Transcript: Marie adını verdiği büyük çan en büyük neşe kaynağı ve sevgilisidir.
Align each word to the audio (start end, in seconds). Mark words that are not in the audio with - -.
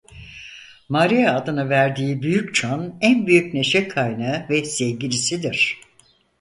Marie 0.89 1.25
adını 1.29 1.69
verdiği 1.69 2.21
büyük 2.21 2.55
çan 2.55 2.95
en 3.01 3.27
büyük 3.27 3.53
neşe 3.53 3.87
kaynağı 3.87 4.45
ve 4.49 4.65
sevgilisidir. 4.65 5.79